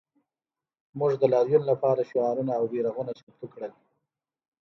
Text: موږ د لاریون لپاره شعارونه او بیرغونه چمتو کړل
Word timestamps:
موږ 0.99 1.11
د 1.17 1.23
لاریون 1.33 1.63
لپاره 1.71 2.07
شعارونه 2.11 2.51
او 2.59 2.63
بیرغونه 2.71 3.11
چمتو 3.19 3.45
کړل 3.53 3.73